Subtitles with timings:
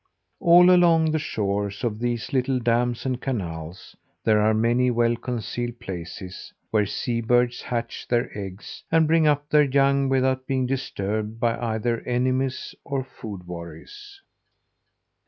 [0.39, 5.15] And all along the shores of these little dams and canals, there are many well
[5.15, 11.43] concealed places, where seabirds hatch their eggs, and bring up their young without being disturbed,
[11.43, 14.19] either by enemies or food worries.